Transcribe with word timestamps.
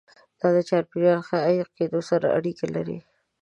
دا 0.39 0.47
د 0.55 0.57
چاپیریال 0.69 1.19
ښه 1.27 1.37
عایق 1.45 1.69
کېدو 1.77 1.99
سره 2.09 2.25
اړیکه 2.37 2.65
لري. 2.75 2.99